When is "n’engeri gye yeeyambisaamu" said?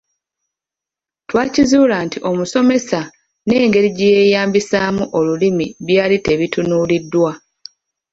3.45-5.03